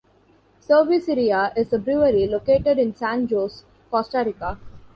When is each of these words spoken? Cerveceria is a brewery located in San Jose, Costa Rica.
Cerveceria 0.61 1.55
is 1.55 1.71
a 1.71 1.77
brewery 1.77 2.25
located 2.27 2.79
in 2.79 2.95
San 2.95 3.27
Jose, 3.29 3.63
Costa 3.91 4.23
Rica. 4.25 4.57